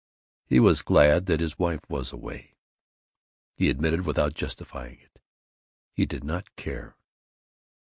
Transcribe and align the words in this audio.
He 0.47 0.59
was 0.59 0.81
glad 0.81 1.27
that 1.27 1.39
his 1.41 1.59
wife 1.59 1.81
was 1.87 2.11
away. 2.11 2.55
He 3.55 3.69
admitted 3.69 3.99
it 3.99 4.05
without 4.07 4.33
justifying 4.33 4.99
it. 4.99 5.21
He 5.93 6.07
did 6.07 6.23
not 6.23 6.55
care. 6.55 6.95